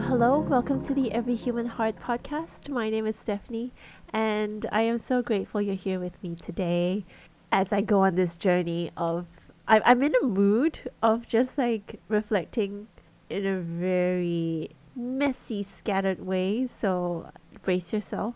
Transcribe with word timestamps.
hello. 0.00 0.40
Welcome 0.40 0.82
to 0.86 0.94
the 0.94 1.12
Every 1.12 1.36
Human 1.36 1.66
Heart 1.66 1.96
podcast. 2.00 2.70
My 2.70 2.88
name 2.88 3.06
is 3.06 3.16
Stephanie, 3.16 3.70
and 4.14 4.66
I 4.72 4.82
am 4.82 4.98
so 4.98 5.20
grateful 5.20 5.60
you're 5.60 5.74
here 5.74 6.00
with 6.00 6.20
me 6.22 6.34
today 6.34 7.04
as 7.52 7.70
I 7.70 7.82
go 7.82 8.00
on 8.00 8.14
this 8.14 8.36
journey 8.36 8.90
of. 8.96 9.26
I'm 9.68 10.02
in 10.02 10.14
a 10.22 10.24
mood 10.24 10.90
of 11.02 11.28
just 11.28 11.58
like 11.58 12.00
reflecting 12.08 12.88
in 13.28 13.46
a 13.46 13.60
very 13.60 14.70
messy, 14.96 15.62
scattered 15.62 16.24
way. 16.24 16.66
So 16.66 17.30
brace 17.62 17.92
yourself 17.92 18.34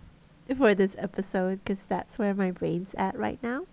for 0.58 0.74
this 0.74 0.94
episode 0.98 1.60
because 1.64 1.84
that's 1.88 2.18
where 2.18 2.34
my 2.34 2.50
brain's 2.50 2.94
at 2.98 3.18
right 3.18 3.42
now. 3.42 3.64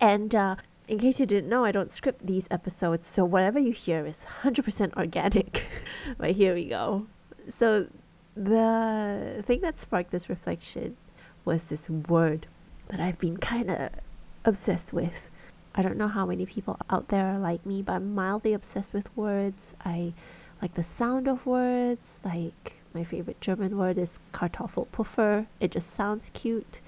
And 0.00 0.34
uh, 0.34 0.56
in 0.86 1.00
case 1.00 1.18
you 1.18 1.26
didn't 1.26 1.50
know, 1.50 1.64
I 1.64 1.72
don't 1.72 1.90
script 1.90 2.26
these 2.26 2.46
episodes, 2.50 3.08
so 3.08 3.24
whatever 3.24 3.58
you 3.58 3.72
hear 3.72 4.06
is 4.06 4.24
100% 4.44 4.94
organic. 4.96 5.64
but 6.16 6.32
here 6.32 6.54
we 6.54 6.66
go. 6.66 7.06
So, 7.50 7.88
the 8.36 9.42
thing 9.44 9.60
that 9.62 9.80
sparked 9.80 10.12
this 10.12 10.28
reflection 10.28 10.96
was 11.44 11.64
this 11.64 11.90
word 11.90 12.46
that 12.88 13.00
I've 13.00 13.18
been 13.18 13.38
kind 13.38 13.70
of 13.70 13.90
obsessed 14.44 14.92
with. 14.92 15.12
I 15.74 15.82
don't 15.82 15.96
know 15.96 16.08
how 16.08 16.26
many 16.26 16.46
people 16.46 16.78
out 16.88 17.08
there 17.08 17.26
are 17.26 17.38
like 17.38 17.66
me, 17.66 17.82
but 17.82 17.94
I'm 17.94 18.14
mildly 18.14 18.52
obsessed 18.52 18.92
with 18.92 19.14
words. 19.16 19.74
I 19.84 20.14
like 20.62 20.74
the 20.74 20.84
sound 20.84 21.26
of 21.26 21.44
words. 21.44 22.20
Like 22.24 22.74
my 22.94 23.02
favorite 23.02 23.40
German 23.40 23.76
word 23.76 23.98
is 23.98 24.20
Kartoffelpuffer. 24.32 25.46
It 25.58 25.72
just 25.72 25.90
sounds 25.90 26.30
cute. 26.32 26.78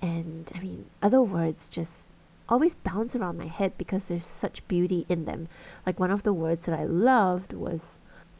And 0.00 0.50
I 0.54 0.60
mean, 0.60 0.86
other 1.02 1.20
words 1.22 1.68
just 1.68 2.08
always 2.48 2.74
bounce 2.74 3.14
around 3.14 3.36
my 3.36 3.48
head 3.48 3.76
because 3.76 4.08
there's 4.08 4.24
such 4.24 4.66
beauty 4.66 5.04
in 5.10 5.26
them. 5.26 5.48
Like 5.84 6.00
one 6.00 6.10
of 6.10 6.22
the 6.22 6.32
words 6.32 6.64
that 6.66 6.78
I 6.78 6.84
loved 6.84 7.52
was 7.52 7.98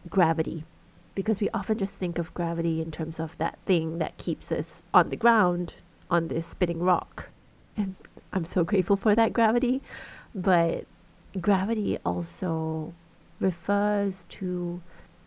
gravity 0.08 0.64
because 1.16 1.40
we 1.40 1.48
often 1.52 1.78
just 1.78 1.94
think 1.94 2.18
of 2.18 2.32
gravity 2.34 2.80
in 2.80 2.92
terms 2.92 3.18
of 3.18 3.36
that 3.38 3.58
thing 3.66 3.98
that 3.98 4.16
keeps 4.18 4.52
us 4.52 4.82
on 4.94 5.08
the 5.08 5.16
ground 5.16 5.74
on 6.08 6.28
this 6.28 6.46
spinning 6.46 6.80
rock. 6.80 7.30
And 7.76 7.96
I'm 8.32 8.44
so 8.44 8.62
grateful 8.62 8.96
for 8.96 9.16
that 9.16 9.32
gravity. 9.32 9.82
But 10.34 10.84
gravity 11.40 11.98
also 12.04 12.92
refers 13.40 14.24
to 14.28 14.82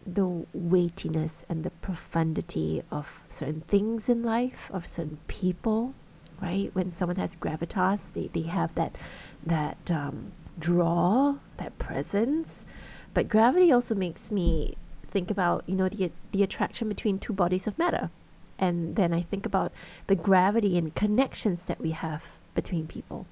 the 0.06 0.46
weightiness 0.54 1.44
and 1.50 1.64
the 1.64 1.72
profundity 1.72 2.84
of 2.92 3.22
certain 3.30 3.62
things 3.62 4.08
in 4.08 4.24
life, 4.24 4.70
of 4.72 4.86
certain 4.86 5.18
people, 5.28 5.96
right? 6.40 6.70
When 6.74 6.92
someone 6.92 7.18
has 7.18 7.36
gravitas, 7.36 8.14
they, 8.14 8.30
they 8.32 8.48
have 8.48 8.74
that 8.76 8.96
that 9.44 9.90
um, 9.90 10.34
draw, 10.60 11.36
that 11.58 11.78
presence. 11.80 12.66
But 13.14 13.28
gravity 13.28 13.72
also 13.72 13.96
makes 13.96 14.30
me 14.30 14.78
think 15.10 15.30
about 15.32 15.64
you 15.68 15.76
know 15.76 15.90
the 15.90 16.12
the 16.32 16.44
attraction 16.44 16.88
between 16.88 17.20
two 17.20 17.34
bodies 17.34 17.68
of 17.68 17.78
matter, 17.78 18.10
and 18.58 18.96
then 18.96 19.14
I 19.14 19.22
think 19.22 19.46
about 19.46 19.72
the 20.08 20.16
gravity 20.16 20.78
and 20.78 20.96
connections 20.96 21.66
that 21.66 21.82
we 21.82 21.92
have 21.92 22.24
between 22.54 22.88
people. 22.88 23.26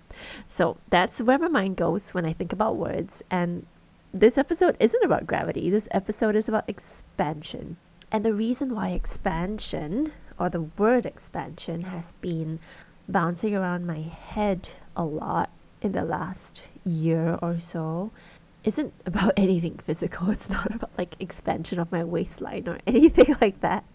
So 0.47 0.77
that's 0.89 1.19
where 1.19 1.37
my 1.37 1.47
mind 1.47 1.75
goes 1.75 2.13
when 2.13 2.25
I 2.25 2.33
think 2.33 2.53
about 2.53 2.77
words. 2.77 3.21
And 3.29 3.65
this 4.13 4.37
episode 4.37 4.77
isn't 4.79 5.03
about 5.03 5.27
gravity. 5.27 5.69
This 5.69 5.87
episode 5.91 6.35
is 6.35 6.47
about 6.47 6.69
expansion. 6.69 7.77
And 8.11 8.23
the 8.23 8.33
reason 8.33 8.73
why 8.73 8.89
expansion 8.89 10.13
or 10.39 10.49
the 10.49 10.61
word 10.61 11.05
expansion 11.05 11.83
has 11.83 12.13
been 12.21 12.59
bouncing 13.09 13.55
around 13.55 13.85
my 13.85 13.99
head 13.99 14.69
a 14.95 15.03
lot 15.03 15.49
in 15.81 15.91
the 15.91 16.05
last 16.05 16.61
year 16.85 17.37
or 17.41 17.59
so 17.59 18.11
isn't 18.67 18.93
about 19.05 19.33
anything 19.37 19.79
physical. 19.85 20.29
It's 20.29 20.49
not 20.49 20.73
about 20.73 20.91
like 20.97 21.15
expansion 21.19 21.79
of 21.79 21.91
my 21.91 22.03
waistline 22.03 22.67
or 22.67 22.79
anything 22.85 23.35
like 23.41 23.61
that. 23.61 23.85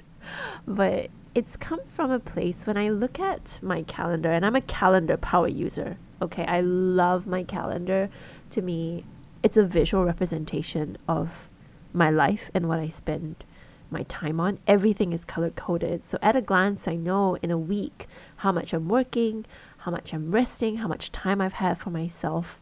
But 0.67 1.11
it's 1.35 1.57
come 1.57 1.81
from 1.95 2.11
a 2.11 2.19
place 2.19 2.67
when 2.67 2.77
I 2.77 2.89
look 2.89 3.21
at 3.21 3.59
my 3.63 3.83
calendar, 3.83 4.31
and 4.31 4.45
I'm 4.45 4.57
a 4.57 4.61
calendar 4.61 5.17
power 5.17 5.49
user. 5.49 5.99
Okay, 6.21 6.45
I 6.47 6.61
love 6.61 7.27
my 7.27 7.43
calendar. 7.43 8.09
To 8.51 8.63
me, 8.63 9.05
it's 9.43 9.57
a 9.57 9.65
visual 9.65 10.05
representation 10.05 10.97
of 11.09 11.49
my 11.93 12.11
life 12.11 12.51
and 12.55 12.69
what 12.69 12.79
I 12.79 12.89
spend 12.89 13.45
my 13.91 14.05
time 14.05 14.41
on. 14.41 14.59
Everything 14.67 15.13
is 15.13 15.25
color 15.25 15.51
coded. 15.51 16.05
So 16.05 16.19
at 16.23 16.37
a 16.37 16.41
glance, 16.41 16.87
I 16.87 16.95
know 16.95 17.37
in 17.43 17.51
a 17.51 17.59
week 17.59 18.07
how 18.37 18.53
much 18.53 18.73
I'm 18.73 18.89
working, 18.89 19.45
how 19.79 19.91
much 19.91 20.15
I'm 20.15 20.31
resting, 20.31 20.77
how 20.77 20.89
much 20.89 21.13
time 21.13 21.41
I've 21.41 21.55
had 21.55 21.79
for 21.79 21.91
myself, 21.91 22.61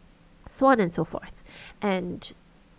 so 0.49 0.67
on 0.67 0.81
and 0.81 0.93
so 0.93 1.05
forth. 1.05 1.33
And 1.81 2.33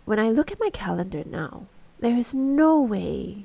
when 0.04 0.18
I 0.18 0.30
look 0.30 0.50
at 0.50 0.60
my 0.60 0.70
calendar 0.70 1.22
now, 1.26 1.66
there 2.00 2.16
is 2.16 2.34
no 2.34 2.80
way 2.80 3.44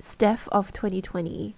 Steph 0.00 0.48
of 0.48 0.72
2020 0.72 1.54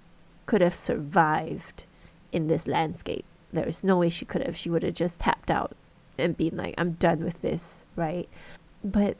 could 0.47 0.61
have 0.61 0.75
survived 0.75 1.85
in 2.33 2.49
this 2.49 2.67
landscape. 2.67 3.25
There 3.53 3.69
is 3.69 3.85
no 3.85 3.99
way 3.99 4.11
she 4.11 4.25
could 4.25 4.43
have. 4.43 4.57
She 4.57 4.71
would 4.71 4.83
have 4.83 4.95
just 4.95 5.21
tapped 5.21 5.51
out 5.51 5.77
and 6.19 6.37
been 6.37 6.57
like, 6.57 6.75
I'm 6.77 6.93
done 6.93 7.25
with 7.25 7.41
this, 7.43 7.85
right? 7.97 8.29
But 8.83 9.17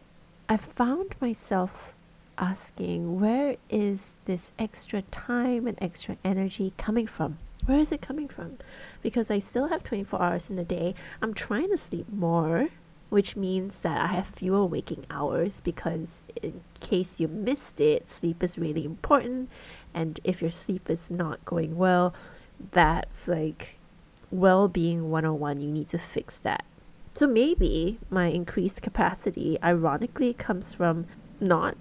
I 0.49 0.57
found 0.57 1.15
myself 1.21 1.93
asking, 2.39 3.21
where 3.21 3.57
is 3.69 4.15
this 4.25 4.53
extra 4.59 5.03
time 5.03 5.67
and 5.67 5.79
extra 5.81 6.17
energy 6.25 6.73
coming 6.77 7.07
from? 7.07 7.39
Where 7.67 7.79
is 7.79 7.93
it 7.93 8.01
coming 8.01 8.29
from? 8.29 8.59
Because 9.03 9.31
I 9.31 9.39
still 9.39 9.69
have 9.69 9.85
24 9.85 10.21
hours 10.21 10.51
in 10.51 10.59
a 10.59 10.65
day. 10.65 10.95
I'm 11.21 11.35
trying 11.35 11.71
to 11.71 11.77
sleep 11.77 12.07
more 12.11 12.69
which 13.11 13.35
means 13.37 13.81
that 13.81 14.01
I 14.01 14.15
have 14.15 14.27
fewer 14.29 14.65
waking 14.65 15.05
hours 15.11 15.61
because, 15.61 16.23
in 16.41 16.63
case 16.79 17.21
you 17.21 17.29
missed 17.29 17.81
it, 17.81 18.09
sleep 18.09 18.43
is 18.43 18.57
really 18.57 18.85
important. 18.85 19.51
And 19.93 20.21
if 20.23 20.41
your 20.41 20.53
sleep 20.53 20.89
is 20.89 21.11
not 21.11 21.45
going 21.45 21.77
well, 21.77 22.15
that's 22.71 23.27
like 23.27 23.81
well 24.31 24.69
being 24.69 25.11
101. 25.11 25.61
You 25.61 25.71
need 25.71 25.89
to 25.89 25.99
fix 25.99 26.39
that. 26.39 26.65
So 27.15 27.27
maybe 27.27 27.99
my 28.09 28.29
increased 28.29 28.81
capacity, 28.81 29.59
ironically, 29.63 30.33
comes 30.33 30.73
from 30.73 31.07
not 31.41 31.77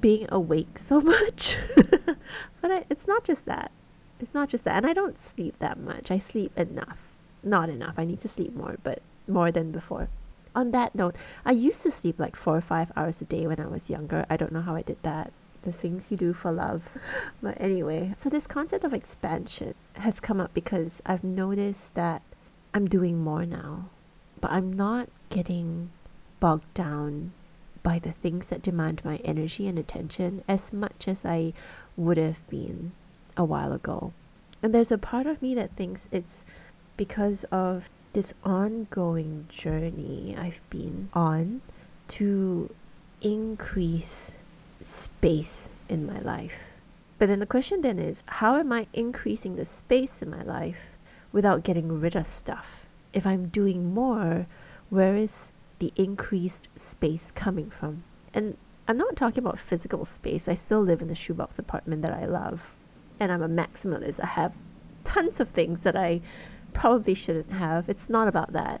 being 0.00 0.26
awake 0.30 0.78
so 0.78 1.00
much. 1.02 1.58
but 1.76 2.70
I, 2.70 2.84
it's 2.88 3.06
not 3.06 3.24
just 3.24 3.44
that. 3.44 3.70
It's 4.18 4.32
not 4.32 4.48
just 4.48 4.64
that. 4.64 4.76
And 4.76 4.86
I 4.86 4.94
don't 4.94 5.20
sleep 5.20 5.56
that 5.58 5.78
much. 5.78 6.10
I 6.10 6.16
sleep 6.18 6.56
enough. 6.58 6.98
Not 7.42 7.68
enough. 7.68 7.94
I 7.98 8.06
need 8.06 8.22
to 8.22 8.28
sleep 8.28 8.54
more, 8.54 8.78
but 8.82 9.02
more 9.28 9.52
than 9.52 9.72
before 9.72 10.08
on 10.54 10.70
that 10.72 10.94
note, 10.94 11.16
I 11.44 11.52
used 11.52 11.82
to 11.82 11.90
sleep 11.90 12.18
like 12.18 12.36
four 12.36 12.56
or 12.56 12.60
five 12.60 12.92
hours 12.96 13.20
a 13.20 13.24
day 13.24 13.46
when 13.46 13.60
I 13.60 13.66
was 13.66 13.90
younger. 13.90 14.26
I 14.28 14.36
don't 14.36 14.52
know 14.52 14.62
how 14.62 14.74
I 14.74 14.82
did 14.82 15.02
that. 15.02 15.32
The 15.62 15.72
things 15.72 16.10
you 16.10 16.16
do 16.16 16.32
for 16.32 16.50
love. 16.52 16.88
But 17.42 17.60
anyway, 17.60 18.14
so 18.18 18.28
this 18.28 18.46
concept 18.46 18.84
of 18.84 18.94
expansion 18.94 19.74
has 19.94 20.20
come 20.20 20.40
up 20.40 20.52
because 20.54 21.02
I've 21.04 21.24
noticed 21.24 21.94
that 21.94 22.22
I'm 22.72 22.88
doing 22.88 23.22
more 23.22 23.44
now, 23.44 23.90
but 24.40 24.50
I'm 24.50 24.72
not 24.72 25.08
getting 25.28 25.90
bogged 26.38 26.72
down 26.74 27.32
by 27.82 27.98
the 27.98 28.12
things 28.12 28.48
that 28.48 28.62
demand 28.62 29.04
my 29.04 29.16
energy 29.16 29.66
and 29.66 29.78
attention 29.78 30.44
as 30.48 30.72
much 30.72 31.08
as 31.08 31.24
I 31.24 31.52
would 31.96 32.16
have 32.16 32.46
been 32.48 32.92
a 33.36 33.44
while 33.44 33.72
ago. 33.72 34.12
And 34.62 34.74
there's 34.74 34.92
a 34.92 34.98
part 34.98 35.26
of 35.26 35.40
me 35.40 35.54
that 35.54 35.76
thinks 35.76 36.08
it's 36.12 36.44
because 36.96 37.44
of 37.44 37.88
this 38.12 38.34
ongoing 38.44 39.46
journey 39.48 40.36
I've 40.38 40.60
been 40.70 41.08
on 41.12 41.62
to 42.08 42.74
increase 43.20 44.32
space 44.82 45.68
in 45.88 46.06
my 46.06 46.20
life. 46.20 46.54
But 47.18 47.28
then 47.28 47.40
the 47.40 47.46
question 47.46 47.82
then 47.82 47.98
is 47.98 48.24
how 48.26 48.56
am 48.56 48.72
I 48.72 48.86
increasing 48.92 49.56
the 49.56 49.64
space 49.64 50.22
in 50.22 50.30
my 50.30 50.42
life 50.42 50.78
without 51.32 51.62
getting 51.62 52.00
rid 52.00 52.16
of 52.16 52.26
stuff? 52.26 52.66
If 53.12 53.26
I'm 53.26 53.48
doing 53.48 53.92
more, 53.92 54.46
where 54.88 55.14
is 55.14 55.50
the 55.78 55.92
increased 55.96 56.68
space 56.76 57.30
coming 57.30 57.70
from? 57.70 58.04
And 58.32 58.56
I'm 58.88 58.98
not 58.98 59.16
talking 59.16 59.44
about 59.44 59.60
physical 59.60 60.04
space. 60.04 60.48
I 60.48 60.54
still 60.54 60.80
live 60.80 61.02
in 61.02 61.08
the 61.08 61.14
shoebox 61.14 61.58
apartment 61.58 62.02
that 62.02 62.12
I 62.12 62.24
love. 62.24 62.72
And 63.20 63.30
I'm 63.30 63.42
a 63.42 63.48
maximalist. 63.48 64.18
I 64.20 64.26
have 64.26 64.52
tons 65.04 65.40
of 65.40 65.50
things 65.50 65.82
that 65.82 65.96
I 65.96 66.20
probably 66.72 67.14
shouldn't 67.14 67.52
have. 67.52 67.88
It's 67.88 68.08
not 68.08 68.28
about 68.28 68.52
that. 68.52 68.80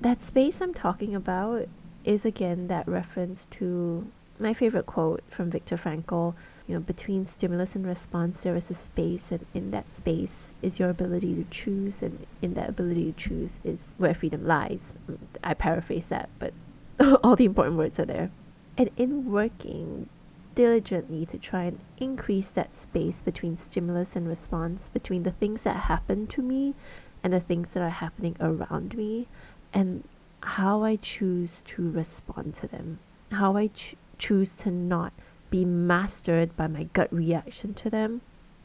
That 0.00 0.22
space 0.22 0.60
I'm 0.60 0.74
talking 0.74 1.14
about 1.14 1.68
is 2.04 2.24
again 2.24 2.68
that 2.68 2.88
reference 2.88 3.46
to 3.50 4.10
my 4.38 4.54
favorite 4.54 4.86
quote 4.86 5.22
from 5.30 5.50
Viktor 5.50 5.76
Frankl. 5.76 6.34
You 6.66 6.74
know, 6.76 6.80
between 6.80 7.26
stimulus 7.26 7.74
and 7.74 7.84
response, 7.84 8.44
there 8.44 8.54
is 8.54 8.70
a 8.70 8.74
space, 8.74 9.32
and 9.32 9.44
in 9.52 9.72
that 9.72 9.92
space 9.92 10.52
is 10.62 10.78
your 10.78 10.88
ability 10.88 11.34
to 11.34 11.44
choose, 11.50 12.00
and 12.00 12.26
in 12.40 12.54
that 12.54 12.68
ability 12.68 13.12
to 13.12 13.18
choose 13.18 13.58
is 13.64 13.94
where 13.98 14.14
freedom 14.14 14.46
lies. 14.46 14.94
I 15.42 15.54
paraphrase 15.54 16.06
that, 16.08 16.28
but 16.38 16.54
all 17.24 17.34
the 17.34 17.44
important 17.44 17.76
words 17.76 17.98
are 17.98 18.04
there. 18.04 18.30
And 18.78 18.88
in 18.96 19.30
working 19.30 20.08
diligently 20.54 21.26
to 21.26 21.38
try 21.38 21.64
and 21.64 21.80
increase 21.98 22.50
that 22.50 22.74
space 22.74 23.22
between 23.22 23.56
stimulus 23.56 24.14
and 24.14 24.28
response, 24.28 24.88
between 24.88 25.22
the 25.22 25.32
things 25.32 25.62
that 25.62 25.76
happen 25.76 26.26
to 26.28 26.42
me 26.42 26.74
and 27.22 27.32
the 27.32 27.40
things 27.40 27.72
that 27.72 27.82
are 27.82 27.90
happening 27.90 28.36
around 28.40 28.96
me 28.96 29.28
and 29.72 30.04
how 30.42 30.82
I 30.82 30.96
choose 30.96 31.62
to 31.66 31.90
respond 31.90 32.54
to 32.56 32.66
them, 32.66 32.98
how 33.30 33.56
I 33.56 33.68
ch- 33.68 33.96
choose 34.18 34.56
to 34.56 34.70
not 34.70 35.12
be 35.50 35.64
mastered 35.64 36.56
by 36.56 36.66
my 36.66 36.84
gut 36.84 37.12
reaction 37.12 37.74
to 37.74 37.90
them, 37.90 38.22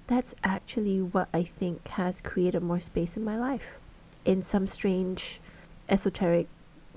that's 0.08 0.36
actually 0.44 1.02
what 1.02 1.28
I 1.34 1.44
think 1.44 1.88
has 1.90 2.22
created 2.22 2.62
more 2.62 2.80
space 2.80 3.18
in 3.18 3.24
my 3.24 3.38
life 3.38 3.80
in 4.24 4.44
some 4.44 4.68
strange, 4.68 5.40
esoteric, 5.88 6.48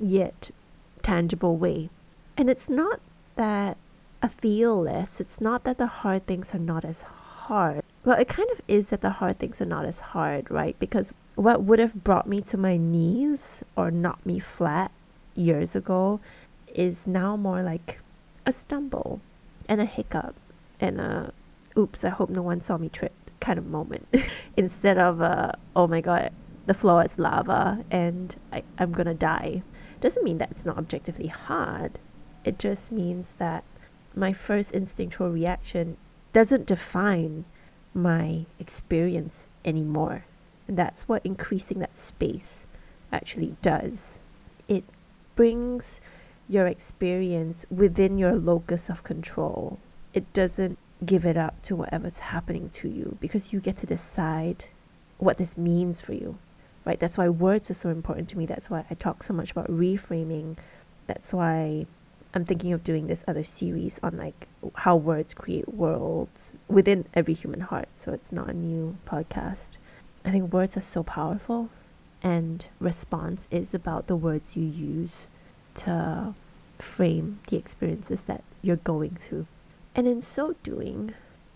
yet 0.01 0.51
tangible 1.03 1.57
way. 1.57 1.91
And 2.37 2.49
it's 2.49 2.69
not 2.69 3.01
that 3.37 3.77
I 4.23 4.29
feel 4.29 4.83
less, 4.83 5.21
it's 5.21 5.41
not 5.41 5.65
that 5.65 5.79
the 5.79 5.87
hard 5.87 6.27
things 6.27 6.55
are 6.55 6.59
not 6.59 6.85
as 6.85 7.03
hard. 7.03 7.83
Well, 8.05 8.19
it 8.19 8.29
kind 8.29 8.49
of 8.53 8.61
is 8.69 8.91
that 8.91 9.01
the 9.01 9.11
hard 9.11 9.39
things 9.39 9.61
are 9.61 9.67
not 9.67 9.85
as 9.85 10.01
hard, 10.01 10.51
right? 10.51 10.79
Because 10.79 11.13
what 11.35 11.63
would 11.63 11.79
have 11.79 12.05
brought 12.05 12.27
me 12.27 12.41
to 12.43 12.57
my 12.57 12.77
knees 12.77 13.63
or 13.77 13.91
knocked 13.91 14.27
me 14.27 14.39
flat 14.39 14.91
years 15.35 15.75
ago 15.75 16.21
is 16.75 17.07
now 17.07 17.37
more 17.37 17.63
like 17.63 18.01
a 18.47 18.53
stumble 18.53 19.21
and 19.69 19.81
a 19.81 19.85
hiccup 19.85 20.35
and 20.81 21.01
a 21.01 21.33
oops, 21.77 22.05
I 22.05 22.09
hope 22.09 22.31
no 22.31 22.43
one 22.43 22.61
saw 22.61 22.77
me 22.77 22.89
trip 22.89 23.13
kind 23.41 23.59
of 23.59 23.67
moment 23.67 24.09
instead 24.57 24.99
of 24.99 25.21
a 25.21 25.57
oh 25.77 25.87
my 25.87 26.01
god, 26.01 26.33
the 26.67 26.75
floor 26.75 27.05
is 27.05 27.19
lava 27.19 27.85
and 27.91 28.35
I, 28.53 28.63
I'm 28.79 28.93
gonna 28.93 29.15
die. 29.15 29.63
Doesn't 30.01 30.25
mean 30.25 30.39
that 30.39 30.51
it's 30.51 30.65
not 30.65 30.79
objectively 30.79 31.29
hard. 31.29 31.99
It 32.45 32.59
just 32.59 32.93
means 32.93 33.35
that 33.39 33.65
my 34.15 34.33
first 34.33 34.73
instinctual 34.73 35.31
reaction 35.31 35.97
doesn't 36.33 36.67
define 36.67 37.45
my 38.03 38.47
experience 38.59 39.49
anymore. 39.65 40.25
And 40.67 40.77
that's 40.77 41.09
what 41.09 41.25
increasing 41.25 41.79
that 41.81 41.97
space 41.97 42.67
actually 43.13 43.57
does. 43.63 44.21
It 44.69 44.85
brings 45.35 46.01
your 46.49 46.67
experience 46.67 47.67
within 47.71 48.19
your 48.19 48.35
locus 48.35 48.89
of 48.89 49.05
control. 49.05 49.79
It 50.15 50.33
doesn't 50.33 50.79
give 51.05 51.25
it 51.25 51.37
up 51.37 51.63
to 51.63 51.77
whatever's 51.77 52.19
happening 52.19 52.71
to 52.71 52.89
you 52.89 53.17
because 53.21 53.53
you 53.53 53.61
get 53.61 53.77
to 53.79 53.87
decide 53.87 54.65
what 55.19 55.39
this 55.39 55.57
means 55.57 56.01
for 56.01 56.13
you. 56.13 56.39
Right? 56.85 56.99
That's 56.99 57.19
why 57.19 57.29
words 57.29 57.71
are 57.71 57.75
so 57.75 57.91
important 57.91 58.29
to 58.31 58.39
me. 58.39 58.47
That's 58.47 58.71
why 58.71 58.85
I 58.91 58.95
talk 58.95 59.23
so 59.23 59.35
much 59.35 59.51
about 59.51 59.69
reframing. 59.69 60.57
That's 61.07 61.35
why 61.35 61.87
I'm 62.35 62.45
thinking 62.45 62.73
of 62.73 62.85
doing 62.85 63.07
this 63.07 63.25
other 63.27 63.45
series 63.45 63.99
on 64.03 64.17
like 64.17 64.49
how 64.75 64.97
words 64.97 65.35
create 65.35 65.73
worlds 65.73 66.53
within 66.69 67.07
every 67.15 67.35
human 67.35 67.61
heart. 67.61 67.89
So 67.95 68.13
it's 68.13 68.33
not 68.33 68.49
a 68.49 68.53
new 68.53 68.97
podcast. 69.07 69.71
I 70.25 70.31
think 70.31 70.53
words 70.53 70.77
are 70.77 70.83
so 70.83 71.03
powerful 71.03 71.71
and 72.23 72.67
response 72.81 73.49
is 73.51 73.73
about 73.73 74.07
the 74.07 74.17
words 74.17 74.57
you 74.57 74.65
use 74.65 75.27
to 75.77 76.35
frame 76.79 77.41
the 77.49 77.57
experiences 77.57 78.23
that 78.23 78.43
you're 78.63 78.77
going 78.77 79.17
through. 79.17 79.47
And 79.95 80.07
in 80.07 80.23
so 80.23 80.55
doing, 80.63 81.15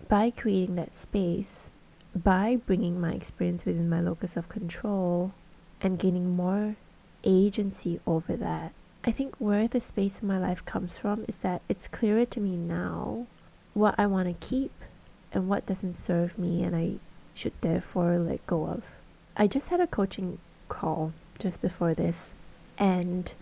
by 0.08 0.30
creating 0.30 0.76
that 0.76 0.94
space, 0.94 1.70
by 2.14 2.56
bringing 2.56 3.00
my 3.00 3.12
experience 3.12 3.64
within 3.64 3.88
my 3.88 4.00
locus 4.00 4.36
of 4.36 4.48
control 4.48 5.32
and 5.80 5.98
gaining 5.98 6.30
more 6.30 6.76
agency 7.24 8.00
over 8.06 8.36
that, 8.36 8.72
I 9.04 9.10
think 9.10 9.34
where 9.38 9.66
the 9.66 9.80
space 9.80 10.20
in 10.20 10.28
my 10.28 10.38
life 10.38 10.64
comes 10.64 10.96
from 10.96 11.24
is 11.26 11.38
that 11.38 11.62
it's 11.68 11.88
clearer 11.88 12.24
to 12.26 12.40
me 12.40 12.56
now 12.56 13.26
what 13.74 13.96
I 13.98 14.06
want 14.06 14.28
to 14.28 14.46
keep 14.46 14.72
and 15.32 15.48
what 15.48 15.66
doesn't 15.66 15.94
serve 15.94 16.38
me 16.38 16.62
and 16.62 16.76
I 16.76 16.94
should 17.34 17.54
therefore 17.62 18.18
let 18.18 18.46
go 18.46 18.66
of. 18.66 18.84
I 19.36 19.48
just 19.48 19.70
had 19.70 19.80
a 19.80 19.86
coaching 19.88 20.38
call 20.68 21.12
just 21.38 21.60
before 21.60 21.94
this 21.94 22.32
and 22.78 23.32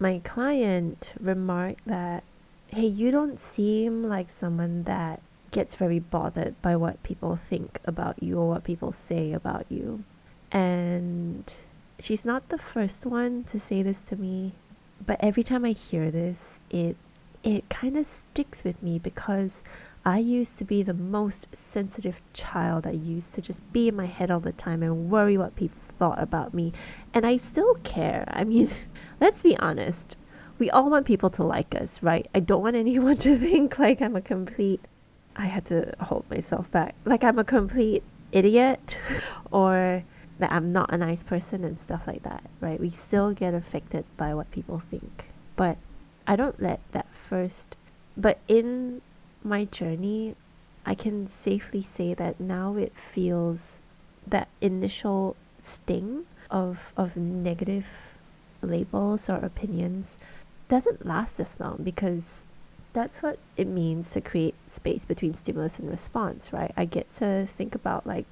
my 0.00 0.20
client 0.24 1.12
remarked 1.20 1.86
that 1.86 2.24
hey 2.68 2.86
you 2.86 3.10
don't 3.10 3.40
seem 3.40 4.02
like 4.08 4.30
someone 4.30 4.82
that 4.82 5.20
gets 5.52 5.76
very 5.76 6.00
bothered 6.00 6.60
by 6.60 6.74
what 6.74 7.02
people 7.04 7.36
think 7.36 7.78
about 7.84 8.20
you 8.20 8.38
or 8.38 8.48
what 8.48 8.64
people 8.64 8.90
say 8.90 9.32
about 9.32 9.64
you 9.68 10.02
and 10.50 11.54
she's 12.00 12.24
not 12.24 12.48
the 12.48 12.58
first 12.58 13.06
one 13.06 13.44
to 13.44 13.60
say 13.60 13.82
this 13.82 14.00
to 14.00 14.16
me 14.16 14.52
but 15.06 15.18
every 15.20 15.42
time 15.42 15.64
I 15.64 15.72
hear 15.72 16.10
this, 16.10 16.60
it 16.70 16.96
it 17.42 17.68
kind 17.68 17.96
of 17.96 18.06
sticks 18.06 18.64
with 18.64 18.82
me 18.82 18.98
because 18.98 19.62
I 20.04 20.18
used 20.18 20.56
to 20.58 20.64
be 20.64 20.82
the 20.82 20.94
most 20.94 21.46
sensitive 21.52 22.20
child. 22.32 22.86
I 22.86 22.92
used 22.92 23.34
to 23.34 23.42
just 23.42 23.70
be 23.72 23.88
in 23.88 23.96
my 23.96 24.06
head 24.06 24.30
all 24.30 24.40
the 24.40 24.52
time 24.52 24.82
and 24.82 25.10
worry 25.10 25.36
what 25.36 25.56
people 25.56 25.78
thought 25.98 26.22
about 26.22 26.54
me. 26.54 26.72
And 27.12 27.26
I 27.26 27.36
still 27.36 27.74
care. 27.84 28.24
I 28.32 28.44
mean, 28.44 28.70
let's 29.20 29.42
be 29.42 29.56
honest. 29.58 30.16
We 30.58 30.70
all 30.70 30.88
want 30.88 31.04
people 31.06 31.30
to 31.30 31.42
like 31.42 31.74
us, 31.74 32.02
right? 32.02 32.26
I 32.34 32.40
don't 32.40 32.62
want 32.62 32.76
anyone 32.84 33.18
to 33.18 33.38
think 33.38 33.78
like 33.78 34.00
I'm 34.00 34.16
a 34.16 34.22
complete 34.22 34.80
I 35.36 35.46
had 35.46 35.66
to 35.66 35.94
hold 36.00 36.28
myself 36.30 36.70
back. 36.70 36.94
Like 37.04 37.24
I'm 37.24 37.38
a 37.38 37.44
complete 37.44 38.02
idiot 38.32 38.98
or 39.50 40.04
that 40.38 40.52
I'm 40.52 40.72
not 40.72 40.92
a 40.92 40.98
nice 40.98 41.22
person 41.22 41.64
and 41.64 41.80
stuff 41.80 42.02
like 42.06 42.22
that, 42.24 42.42
right? 42.60 42.80
We 42.80 42.90
still 42.90 43.32
get 43.32 43.54
affected 43.54 44.04
by 44.16 44.34
what 44.34 44.50
people 44.50 44.78
think. 44.78 45.26
But 45.56 45.78
I 46.26 46.36
don't 46.36 46.60
let 46.60 46.80
that 46.92 47.06
first. 47.12 47.76
But 48.16 48.38
in 48.48 49.00
my 49.42 49.66
journey, 49.66 50.34
I 50.86 50.94
can 50.94 51.28
safely 51.28 51.82
say 51.82 52.14
that 52.14 52.40
now 52.40 52.76
it 52.76 52.92
feels 52.96 53.80
that 54.26 54.48
initial 54.60 55.36
sting 55.62 56.24
of 56.50 56.92
of 56.96 57.16
negative 57.16 57.86
labels 58.62 59.28
or 59.28 59.36
opinions 59.36 60.16
doesn't 60.68 61.06
last 61.06 61.40
as 61.40 61.58
long 61.60 61.78
because 61.82 62.44
that's 62.92 63.18
what 63.18 63.38
it 63.56 63.66
means 63.66 64.10
to 64.12 64.20
create 64.20 64.54
space 64.66 65.04
between 65.04 65.34
stimulus 65.34 65.78
and 65.78 65.90
response, 65.90 66.52
right? 66.52 66.72
I 66.76 66.84
get 66.84 67.12
to 67.14 67.46
think 67.46 67.74
about 67.74 68.06
like, 68.06 68.26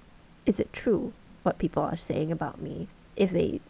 is 0.47 0.61
it 0.61 0.73
true? 0.73 1.13
What 1.43 1.59
people 1.59 1.83
are 1.83 1.97
saying 1.97 2.31
about 2.31 2.61
me, 2.61 2.89
if 3.17 3.31
they 3.31 3.61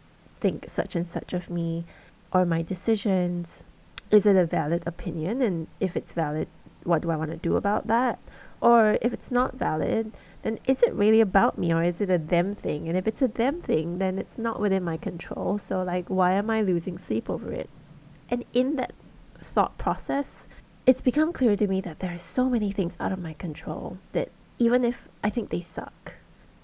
think 0.43 0.69
such 0.69 0.93
and 0.93 1.07
such 1.07 1.33
of 1.33 1.49
me 1.49 1.85
or 2.33 2.45
my 2.45 2.61
decisions. 2.61 3.63
Is 4.11 4.25
it 4.25 4.35
a 4.35 4.45
valid 4.45 4.83
opinion? 4.85 5.41
And 5.41 5.67
if 5.79 5.95
it's 5.95 6.11
valid, 6.13 6.47
what 6.83 7.01
do 7.01 7.11
I 7.11 7.15
want 7.15 7.31
to 7.31 7.37
do 7.37 7.55
about 7.55 7.87
that? 7.87 8.19
Or 8.59 8.97
if 9.01 9.13
it's 9.13 9.31
not 9.31 9.55
valid, 9.55 10.11
then 10.41 10.59
is 10.67 10.83
it 10.83 10.93
really 10.93 11.21
about 11.21 11.57
me 11.57 11.73
or 11.73 11.81
is 11.81 12.01
it 12.01 12.09
a 12.09 12.17
them 12.17 12.55
thing? 12.55 12.89
And 12.89 12.97
if 12.97 13.07
it's 13.07 13.21
a 13.21 13.27
them 13.27 13.61
thing, 13.61 13.99
then 13.99 14.19
it's 14.19 14.37
not 14.37 14.59
within 14.59 14.83
my 14.83 14.97
control. 14.97 15.57
So, 15.57 15.81
like, 15.81 16.09
why 16.09 16.33
am 16.33 16.49
I 16.49 16.61
losing 16.61 16.97
sleep 16.97 17.29
over 17.29 17.51
it? 17.51 17.69
And 18.29 18.43
in 18.53 18.75
that 18.75 18.93
thought 19.41 19.77
process, 19.77 20.47
it's 20.85 21.01
become 21.01 21.31
clear 21.31 21.55
to 21.55 21.67
me 21.67 21.79
that 21.81 21.99
there 21.99 22.13
are 22.13 22.19
so 22.19 22.49
many 22.49 22.71
things 22.71 22.97
out 22.99 23.13
of 23.13 23.19
my 23.19 23.33
control 23.33 23.97
that 24.11 24.29
even 24.59 24.83
if 24.83 25.07
I 25.23 25.29
think 25.29 25.49
they 25.49 25.61
suck, 25.61 26.13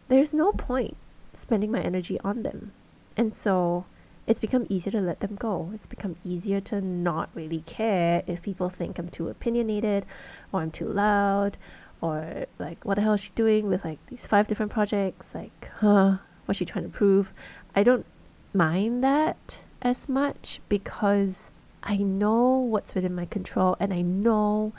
there's 0.10 0.34
no 0.34 0.52
point 0.52 0.98
spending 1.34 1.72
my 1.72 1.82
energy 1.82 2.20
on 2.24 2.44
them. 2.44 2.72
And 3.18 3.36
so 3.36 3.86
it's 4.28 4.40
become 4.40 4.68
easier 4.70 4.92
to 4.92 5.02
let 5.02 5.22
them 5.22 5.36
go. 5.36 5.72
It's 5.74 5.88
become 5.88 6.16
easier 6.24 6.62
to 6.62 6.82
not 6.82 7.30
really 7.34 7.62
care 7.66 8.24
if 8.28 8.42
people 8.42 8.70
think 8.70 9.00
I'm 9.00 9.10
too 9.10 9.28
opinionated 9.28 10.06
or 10.52 10.62
I'm 10.62 10.72
too 10.72 10.88
loud 10.88 11.58
or 12.02 12.46
like 12.60 12.86
what 12.86 12.96
the 12.96 13.02
hell 13.02 13.14
is 13.14 13.22
she 13.22 13.32
doing 13.36 13.68
with 13.68 13.84
like 13.84 14.00
these 14.08 14.26
five 14.26 14.48
different 14.48 14.72
projects? 14.72 15.34
Like, 15.34 15.70
huh, 15.80 16.18
what's 16.46 16.60
she 16.60 16.66
trying 16.66 16.86
to 16.86 16.90
prove? 16.90 17.34
I 17.76 17.84
don't 17.84 18.06
mind 18.54 19.04
that 19.04 19.58
as 19.82 20.08
much 20.08 20.62
because 20.70 21.52
I 21.82 21.98
know 21.98 22.58
what's 22.58 22.94
within 22.94 23.16
my 23.16 23.26
control 23.26 23.78
and 23.80 23.94
I 23.94 24.02
know 24.02 24.74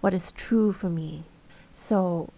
what 0.00 0.14
is 0.14 0.32
true 0.32 0.72
for 0.72 0.88
me. 0.88 1.24
So 1.74 2.30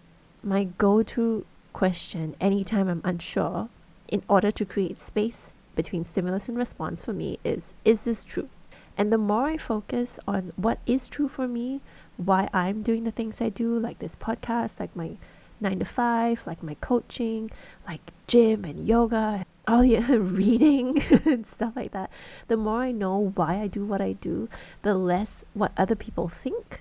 my 0.43 0.65
go 0.65 1.03
to 1.03 1.45
question 1.77 2.35
anytime 2.41 2.89
I'm 2.89 3.03
unsure 3.05 3.69
in 4.09 4.23
order 4.31 4.51
to 4.51 4.65
create 4.65 4.99
space 4.99 5.53
between 5.75 6.07
stimulus 6.07 6.49
and 6.49 6.57
response 6.57 7.03
for 7.03 7.13
me 7.13 7.39
is 7.45 7.75
is 7.85 8.05
this 8.05 8.25
true? 8.25 8.49
And 8.97 9.13
the 9.13 9.19
more 9.19 9.45
I 9.45 9.59
focus 9.59 10.19
on 10.27 10.55
what 10.57 10.79
is 10.87 11.07
true 11.07 11.29
for 11.29 11.47
me, 11.47 11.83
why 12.17 12.49
I'm 12.55 12.83
doing 12.83 13.05
the 13.05 13.11
things 13.11 13.43
I 13.43 13.51
do, 13.51 13.79
like 13.79 13.99
this 13.99 14.17
podcast, 14.17 14.81
like 14.81 14.97
my 14.97 15.19
nine 15.61 15.81
to 15.81 15.85
five, 15.85 16.47
like 16.47 16.63
my 16.63 16.77
coaching, 16.81 17.51
like 17.87 18.11
gym 18.27 18.65
and 18.65 18.89
yoga, 18.89 19.45
all 19.69 19.83
the 19.83 20.01
reading 20.41 21.03
and 21.27 21.47
stuff 21.47 21.75
like 21.77 21.93
that, 21.93 22.11
the 22.49 22.57
more 22.57 22.81
I 22.85 22.91
know 22.91 23.33
why 23.35 23.61
I 23.61 23.67
do 23.67 23.85
what 23.85 24.01
I 24.01 24.13
do, 24.15 24.49
the 24.81 24.95
less 24.95 25.45
what 25.53 25.73
other 25.77 25.95
people 25.95 26.27
think 26.27 26.81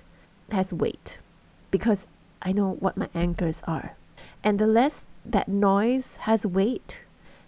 has 0.50 0.72
weight 0.72 1.18
because 1.70 2.06
I 2.40 2.52
know 2.52 2.78
what 2.80 2.96
my 2.96 3.10
anchors 3.14 3.60
are. 3.66 3.94
And 4.42 4.58
the 4.58 4.66
less 4.66 5.04
that 5.24 5.48
noise 5.48 6.16
has 6.20 6.46
weight, 6.46 6.98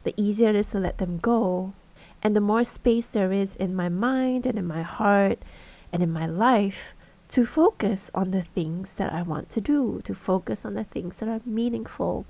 the 0.04 0.14
easier 0.16 0.50
it 0.50 0.56
is 0.56 0.70
to 0.70 0.78
let 0.78 0.98
them 0.98 1.18
go. 1.18 1.72
And 2.22 2.34
the 2.34 2.40
more 2.40 2.64
space 2.64 3.06
there 3.08 3.32
is 3.32 3.54
in 3.56 3.74
my 3.74 3.88
mind 3.88 4.46
and 4.46 4.58
in 4.58 4.66
my 4.66 4.82
heart 4.82 5.38
and 5.92 6.02
in 6.02 6.10
my 6.10 6.26
life 6.26 6.94
to 7.30 7.44
focus 7.44 8.10
on 8.14 8.30
the 8.30 8.42
things 8.42 8.94
that 8.94 9.12
I 9.12 9.22
want 9.22 9.50
to 9.50 9.60
do, 9.60 10.00
to 10.04 10.14
focus 10.14 10.64
on 10.64 10.74
the 10.74 10.84
things 10.84 11.18
that 11.18 11.28
are 11.28 11.40
meaningful. 11.44 12.24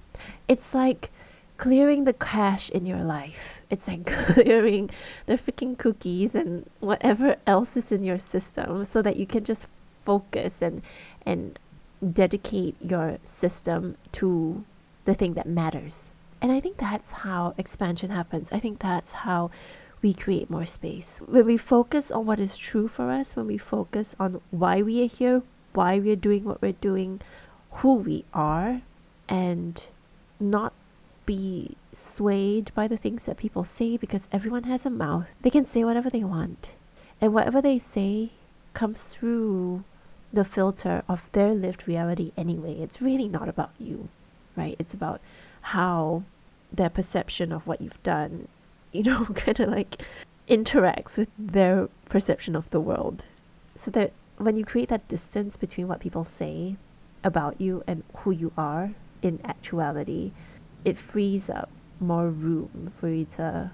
It's 0.49 0.75
like 0.75 1.11
clearing 1.57 2.05
the 2.05 2.13
cache 2.13 2.69
in 2.71 2.87
your 2.87 3.05
life. 3.05 3.61
It's 3.71 3.87
like 3.87 4.07
clearing 4.35 4.91
the 5.27 5.39
freaking 5.39 5.79
cookies 5.79 6.35
and 6.35 6.69
whatever 6.81 7.37
else 7.47 7.77
is 7.77 7.93
in 7.93 8.05
your 8.05 8.19
system 8.19 8.85
so 8.85 9.03
that 9.03 9.17
you 9.17 9.27
can 9.27 9.45
just 9.45 9.67
focus 10.05 10.63
and 10.63 10.83
and 11.27 11.59
dedicate 12.01 12.77
your 12.81 13.19
system 13.25 13.97
to 14.13 14.65
the 15.05 15.15
thing 15.15 15.35
that 15.35 15.47
matters. 15.47 16.11
And 16.41 16.53
I 16.53 16.61
think 16.61 16.77
that's 16.77 17.11
how 17.11 17.55
expansion 17.59 18.11
happens. 18.11 18.51
I 18.53 18.61
think 18.61 18.79
that's 18.79 19.13
how 19.13 19.51
we 20.01 20.15
create 20.15 20.49
more 20.49 20.67
space. 20.67 21.19
When 21.27 21.47
we 21.47 21.57
focus 21.57 22.11
on 22.11 22.27
what 22.27 22.39
is 22.39 22.57
true 22.57 22.89
for 22.89 23.11
us, 23.11 23.35
when 23.35 23.47
we 23.47 23.59
focus 23.59 24.15
on 24.21 24.41
why 24.51 24.83
we 24.83 25.03
are 25.03 25.09
here, 25.09 25.43
why 25.73 25.99
we 25.99 26.13
are 26.13 26.17
doing 26.17 26.45
what 26.45 26.63
we're 26.63 26.73
doing, 26.73 27.21
who 27.71 27.95
we 27.95 28.25
are, 28.33 28.83
and 29.29 29.87
not 30.39 30.73
be 31.27 31.77
swayed 31.93 32.73
by 32.75 32.89
the 32.89 32.97
things 32.97 33.27
that 33.27 33.37
people 33.37 33.65
say 33.65 33.97
because 33.97 34.29
everyone 34.33 34.65
has 34.65 34.87
a 34.87 34.91
mouth. 34.91 35.29
They 35.43 35.51
can 35.51 35.67
say 35.67 35.85
whatever 35.85 36.09
they 36.09 36.25
want. 36.25 36.71
And 37.21 37.35
whatever 37.35 37.61
they 37.61 37.79
say 37.79 38.31
comes 38.73 39.03
through 39.09 39.85
the 40.33 40.45
filter 40.45 41.03
of 41.09 41.31
their 41.33 41.55
lived 41.55 41.87
reality 41.89 42.33
anyway. 42.37 42.75
It's 42.75 43.01
really 43.01 43.29
not 43.29 43.49
about 43.49 43.71
you, 43.79 44.09
right? 44.57 44.77
It's 44.79 44.95
about 44.95 45.21
how 45.63 46.23
their 46.73 46.91
perception 46.91 47.53
of 47.53 47.67
what 47.67 47.81
you've 47.81 48.03
done, 48.03 48.49
you 48.93 49.03
know, 49.03 49.25
kind 49.35 49.61
of 49.61 49.71
like 49.71 50.03
interacts 50.49 51.17
with 51.17 51.29
their 51.39 51.89
perception 52.09 52.57
of 52.57 52.69
the 52.71 52.81
world. 52.81 53.25
So 53.77 53.91
that 53.93 54.13
when 54.37 54.57
you 54.57 54.65
create 54.65 54.89
that 54.89 55.09
distance 55.09 55.57
between 55.57 55.89
what 55.89 56.01
people 56.01 56.25
say 56.25 56.77
about 57.25 57.61
you 57.61 57.83
and 57.87 58.03
who 58.19 58.31
you 58.31 58.53
are 58.57 58.93
in 59.23 59.41
actuality, 59.45 60.33
it 60.85 60.97
frees 60.97 61.51
up 61.51 61.71
more 62.01 62.29
room 62.29 62.91
for 62.95 63.09
you 63.09 63.25
to 63.25 63.71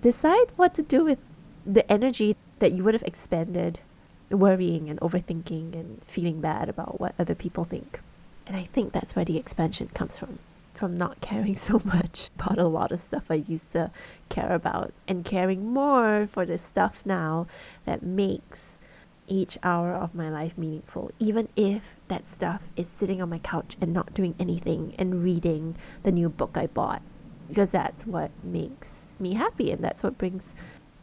decide 0.00 0.50
what 0.56 0.74
to 0.74 0.82
do 0.82 1.04
with 1.04 1.18
the 1.64 1.90
energy 1.90 2.36
that 2.58 2.72
you 2.72 2.82
would 2.82 2.94
have 2.94 3.02
expended 3.04 3.80
worrying 4.30 4.88
and 4.90 5.00
overthinking 5.00 5.72
and 5.72 6.02
feeling 6.06 6.40
bad 6.40 6.68
about 6.68 7.00
what 7.00 7.14
other 7.18 7.34
people 7.34 7.64
think. 7.64 8.00
And 8.46 8.56
I 8.56 8.64
think 8.72 8.92
that's 8.92 9.14
where 9.14 9.24
the 9.24 9.36
expansion 9.36 9.88
comes 9.94 10.18
from. 10.18 10.38
From 10.74 10.96
not 10.96 11.20
caring 11.20 11.56
so 11.56 11.80
much 11.84 12.30
about 12.38 12.58
a 12.58 12.66
lot 12.66 12.92
of 12.92 13.00
stuff 13.00 13.24
I 13.30 13.34
used 13.34 13.72
to 13.72 13.90
care 14.28 14.52
about 14.52 14.92
and 15.06 15.24
caring 15.24 15.72
more 15.72 16.28
for 16.32 16.46
the 16.46 16.58
stuff 16.58 17.00
now 17.04 17.46
that 17.84 18.02
makes 18.02 18.78
each 19.26 19.58
hour 19.62 19.92
of 19.92 20.14
my 20.14 20.30
life 20.30 20.56
meaningful, 20.56 21.10
even 21.18 21.48
if 21.54 21.82
that 22.08 22.28
stuff 22.28 22.62
is 22.76 22.88
sitting 22.88 23.20
on 23.20 23.28
my 23.28 23.38
couch 23.38 23.76
and 23.80 23.92
not 23.92 24.14
doing 24.14 24.34
anything 24.38 24.94
and 24.98 25.22
reading 25.22 25.74
the 26.02 26.10
new 26.10 26.28
book 26.28 26.52
I 26.54 26.66
bought. 26.66 27.02
Because 27.48 27.70
that's 27.70 28.06
what 28.06 28.30
makes 28.42 29.12
me 29.18 29.34
happy 29.34 29.70
and 29.70 29.82
that's 29.82 30.02
what 30.02 30.18
brings 30.18 30.52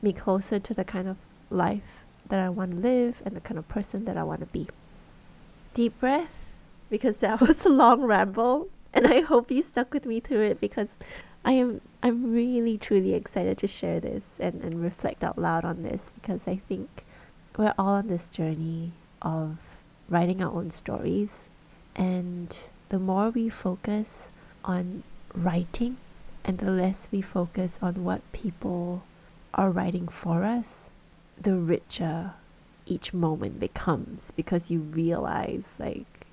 me 0.02 0.14
closer 0.14 0.60
to 0.60 0.74
the 0.74 0.84
kind 0.84 1.08
of 1.08 1.18
life 1.50 1.95
that 2.30 2.40
I 2.40 2.50
want 2.50 2.72
to 2.72 2.78
live 2.78 3.22
and 3.26 3.36
the 3.36 3.42
kind 3.42 3.58
of 3.58 3.68
person 3.68 4.06
that 4.06 4.18
I 4.18 4.24
want 4.24 4.42
to 4.42 4.46
be. 4.48 4.68
Deep 5.74 6.00
breath, 6.00 6.34
because 6.90 7.18
that 7.18 7.42
was 7.48 7.66
a 7.66 7.70
long 7.70 8.02
ramble, 8.02 8.70
and 8.94 9.08
I 9.08 9.22
hope 9.22 9.52
you 9.52 9.62
stuck 9.62 9.94
with 9.94 10.06
me 10.06 10.20
through 10.20 10.44
it 10.44 10.60
because 10.60 10.96
I 11.44 11.52
am 11.52 11.82
I'm 12.02 12.34
really 12.34 12.78
truly 12.78 13.14
excited 13.14 13.60
to 13.60 13.68
share 13.68 14.00
this 14.00 14.38
and, 14.40 14.64
and 14.64 14.82
reflect 14.82 15.24
out 15.24 15.38
loud 15.38 15.64
on 15.64 15.84
this 15.84 16.10
because 16.16 16.48
I 16.48 16.56
think 16.56 17.04
we're 17.56 17.74
all 17.78 17.94
on 17.96 18.08
this 18.08 18.28
journey 18.28 18.94
of 19.22 19.58
writing 20.10 20.42
our 20.42 20.52
own 20.52 20.72
stories 20.72 21.48
and 21.96 22.58
the 22.90 23.00
more 23.00 23.30
we 23.30 23.50
focus 23.50 24.28
on 24.64 25.04
writing 25.36 25.98
and 26.44 26.58
the 26.58 26.72
less 26.72 27.08
we 27.12 27.22
focus 27.22 27.78
on 27.82 28.04
what 28.04 28.22
people 28.32 29.04
are 29.54 29.70
writing 29.70 30.08
for 30.08 30.44
us 30.44 30.85
the 31.40 31.56
richer 31.56 32.34
each 32.86 33.14
moment 33.14 33.60
becomes 33.60 34.32
because 34.36 34.70
you 34.70 34.80
realize 34.80 35.64
like 35.80 36.26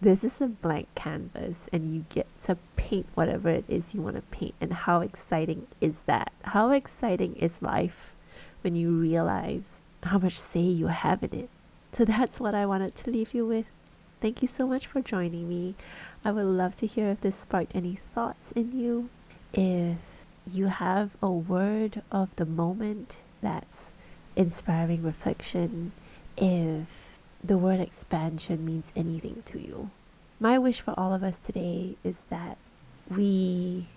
this 0.00 0.22
is 0.22 0.40
a 0.40 0.46
blank 0.46 0.88
canvas 0.94 1.66
and 1.72 1.94
you 1.94 2.04
get 2.08 2.26
to 2.44 2.56
paint 2.76 3.06
whatever 3.14 3.48
it 3.48 3.64
is 3.68 3.94
you 3.94 4.00
want 4.00 4.16
to 4.16 4.22
paint 4.22 4.54
and 4.60 4.72
how 4.72 5.00
exciting 5.00 5.66
is 5.80 6.02
that? 6.02 6.32
How 6.42 6.70
exciting 6.70 7.34
is 7.36 7.60
life 7.60 8.12
when 8.62 8.76
you 8.76 8.90
realize 8.90 9.80
how 10.04 10.18
much 10.18 10.38
say 10.38 10.60
you 10.60 10.86
have 10.86 11.22
in 11.24 11.34
it? 11.34 11.50
So 11.90 12.04
that's 12.04 12.38
what 12.38 12.54
i 12.54 12.64
wanted 12.64 12.94
to 12.96 13.10
leave 13.10 13.34
you 13.34 13.44
with. 13.46 13.66
Thank 14.20 14.40
you 14.42 14.48
so 14.48 14.66
much 14.66 14.86
for 14.86 15.00
joining 15.00 15.48
me. 15.48 15.74
I 16.24 16.30
would 16.32 16.44
love 16.44 16.76
to 16.76 16.86
hear 16.86 17.10
if 17.10 17.20
this 17.20 17.36
sparked 17.36 17.74
any 17.74 17.98
thoughts 18.14 18.52
in 18.52 18.78
you. 18.78 19.08
If 19.52 19.98
you 20.46 20.66
have 20.66 21.10
a 21.22 21.30
word 21.30 22.02
of 22.12 22.28
the 22.36 22.46
moment 22.46 23.16
that's 23.40 23.90
inspiring 24.38 25.02
reflection 25.02 25.90
if 26.36 26.86
the 27.42 27.58
word 27.58 27.80
expansion 27.80 28.64
means 28.64 28.92
anything 28.94 29.42
to 29.46 29.58
you. 29.58 29.90
My 30.38 30.58
wish 30.58 30.80
for 30.80 30.94
all 30.96 31.12
of 31.12 31.24
us 31.24 31.34
today 31.44 31.96
is 32.04 32.18
that 32.30 32.56
we 33.10 33.88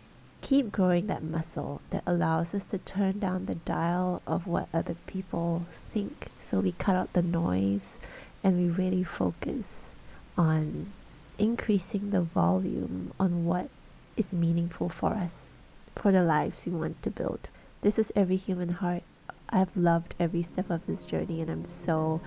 keep 0.41 0.71
growing 0.71 1.05
that 1.05 1.23
muscle 1.23 1.79
that 1.91 2.01
allows 2.07 2.55
us 2.55 2.65
to 2.65 2.79
turn 2.79 3.19
down 3.19 3.45
the 3.45 3.55
dial 3.55 4.23
of 4.25 4.47
what 4.47 4.67
other 4.73 4.95
people 5.05 5.67
think 5.93 6.29
so 6.39 6.59
we 6.59 6.71
cut 6.71 6.95
out 6.95 7.13
the 7.13 7.21
noise 7.21 7.99
and 8.43 8.57
we 8.57 8.83
really 8.83 9.03
focus 9.03 9.93
on 10.35 10.91
increasing 11.37 12.09
the 12.09 12.21
volume 12.21 13.13
on 13.19 13.45
what 13.45 13.69
is 14.17 14.33
meaningful 14.33 14.89
for 14.89 15.11
us 15.11 15.49
for 15.95 16.11
the 16.11 16.23
lives 16.23 16.65
we 16.65 16.71
want 16.71 17.01
to 17.03 17.11
build. 17.11 17.47
This 17.81 17.99
is 17.99 18.11
every 18.15 18.37
human 18.37 18.69
heart 18.69 19.03
I've 19.51 19.75
loved 19.75 20.15
every 20.19 20.43
step 20.43 20.69
of 20.69 20.85
this 20.85 21.05
journey, 21.05 21.41
and 21.41 21.49
I'm 21.49 21.65
so 21.65 22.21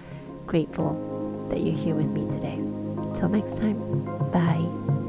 grateful 0.47 1.47
that 1.50 1.61
you're 1.61 1.76
here 1.76 1.95
with 1.95 2.07
me 2.07 2.28
today. 2.28 2.59
Until 2.59 3.28
next 3.28 3.59
time, 3.59 3.78
bye. 4.31 5.04